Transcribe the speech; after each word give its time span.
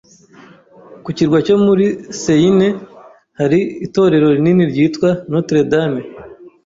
Ku 1.03 1.09
kirwa 1.17 1.37
cyo 1.45 1.55
muri 1.65 1.85
Seine, 2.21 2.67
hari 3.39 3.59
itorero 3.85 4.27
rinini 4.35 4.63
ryitwa 4.71 5.09
Notre 5.31 5.61
Dame. 5.71 6.01